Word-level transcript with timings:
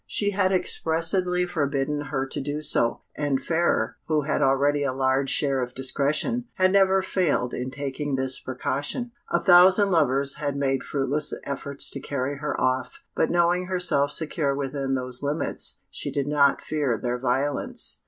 She 0.07 0.31
had 0.31 0.51
expressly 0.51 1.45
forbidden 1.45 2.05
her 2.05 2.25
to 2.25 2.41
do 2.41 2.63
so, 2.63 3.01
and 3.15 3.39
Fairer, 3.39 3.97
who 4.07 4.21
had 4.23 4.41
already 4.41 4.81
a 4.81 4.93
large 4.93 5.29
share 5.29 5.61
of 5.61 5.75
discretion, 5.75 6.45
had 6.55 6.71
never 6.71 7.03
failed 7.03 7.53
in 7.53 7.69
taking 7.69 8.15
this 8.15 8.39
precaution. 8.39 9.11
A 9.29 9.39
thousand 9.39 9.91
lovers 9.91 10.37
had 10.37 10.57
made 10.57 10.81
fruitless 10.81 11.35
efforts 11.43 11.91
to 11.91 11.99
carry 11.99 12.37
her 12.37 12.59
off; 12.59 13.01
but 13.15 13.29
knowing 13.29 13.67
herself 13.67 14.11
secure 14.11 14.55
within 14.55 14.95
those 14.95 15.21
limits, 15.21 15.81
she 15.91 16.09
did 16.11 16.25
not 16.27 16.61
fear 16.61 16.97
their 16.97 17.19
violence. 17.19 17.99